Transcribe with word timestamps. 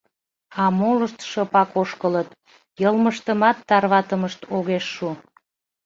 А 0.61 0.63
молышт 0.79 1.19
шыпак 1.29 1.71
ошкылыт, 1.81 2.29
йылмыштымат 2.81 3.57
тарватымышт 3.69 4.41
огеш 4.55 4.85
шу. 4.95 5.09